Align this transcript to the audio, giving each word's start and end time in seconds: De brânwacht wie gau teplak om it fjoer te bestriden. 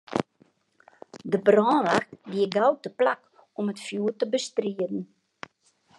De 1.31 1.37
brânwacht 1.45 2.17
wie 2.31 2.47
gau 2.55 2.73
teplak 2.83 3.21
om 3.59 3.67
it 3.71 3.83
fjoer 3.87 4.13
te 4.17 4.25
bestriden. 4.33 4.97